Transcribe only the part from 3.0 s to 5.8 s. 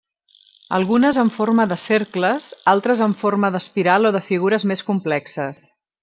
en forma d'espiral o de figures més complexes.